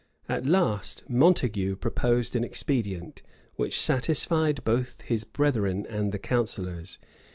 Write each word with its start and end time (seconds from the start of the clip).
At 0.27 0.47
last, 0.47 1.07
Montague 1.07 1.75
proposed 1.75 2.35
an 2.35 2.43
expedient, 2.43 3.21
which 3.55 3.79
satisfied 3.79 4.63
both 4.63 4.99
his 5.01 5.23
brethren 5.23 5.85
and 5.87 6.11
the 6.11 6.17
counsellors. 6.17 6.97